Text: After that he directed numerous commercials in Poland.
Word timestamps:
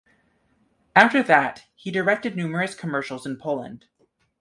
After 0.95 1.21
that 1.21 1.65
he 1.75 1.91
directed 1.91 2.35
numerous 2.35 2.73
commercials 2.73 3.27
in 3.27 3.37
Poland. 3.37 3.85